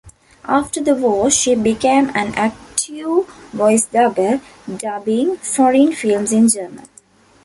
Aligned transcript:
After 0.47 0.81
the 0.81 0.95
war, 0.95 1.29
she 1.29 1.53
became 1.53 2.09
an 2.15 2.33
active 2.33 3.27
voice 3.53 3.85
dubber, 3.85 4.41
dubbing 4.77 5.37
foreign 5.37 5.93
films 5.93 6.31
in 6.31 6.49
German. 6.49 6.87